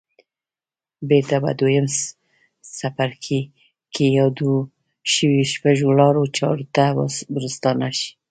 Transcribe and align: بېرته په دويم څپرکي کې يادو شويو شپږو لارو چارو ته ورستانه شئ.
بېرته 1.09 1.35
په 1.43 1.51
دويم 1.59 1.87
څپرکي 2.77 3.41
کې 3.93 4.05
يادو 4.17 4.53
شويو 5.13 5.49
شپږو 5.51 5.89
لارو 5.99 6.23
چارو 6.37 6.65
ته 6.75 6.85
ورستانه 7.33 7.87
شئ. 7.97 8.09